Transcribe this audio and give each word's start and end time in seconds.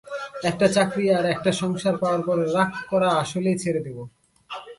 একটা 0.43 0.67
চাকরি 0.67 1.05
আর 1.09 1.25
একটা 1.25 1.51
সংসার 1.61 1.95
পাওয়ার 1.97 2.21
পরে 2.25 2.43
রাগ 2.47 2.71
করা 2.89 3.09
আসলেই 3.13 3.57
ছেড়ে 3.57 3.81
দেবো। 3.83 4.03